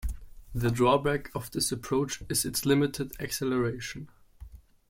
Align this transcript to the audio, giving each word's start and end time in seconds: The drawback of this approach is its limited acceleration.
The 0.55 0.71
drawback 0.71 1.29
of 1.35 1.51
this 1.51 1.71
approach 1.71 2.23
is 2.27 2.43
its 2.43 2.65
limited 2.65 3.11
acceleration. 3.19 4.09